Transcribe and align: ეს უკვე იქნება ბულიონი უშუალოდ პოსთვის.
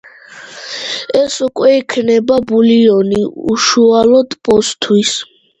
ეს 1.19 1.35
უკვე 1.49 1.69
იქნება 1.81 2.39
ბულიონი 2.53 3.21
უშუალოდ 3.57 4.35
პოსთვის. 4.49 5.17